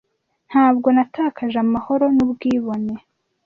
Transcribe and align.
ntabwo 0.49 0.87
natakaje 0.95 1.57
amahoro 1.65 2.05
nubwibone 2.15 2.93